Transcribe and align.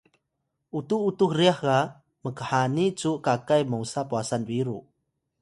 Yukan: 0.03 0.77
utux 0.77 1.01
utux 1.09 1.31
ryax 1.39 1.57
ga 1.65 1.77
mkhani 2.23 2.85
cu 2.99 3.09
kakay 3.25 3.61
mosa 3.71 4.01
pwasan 4.09 4.43
biru 4.49 4.77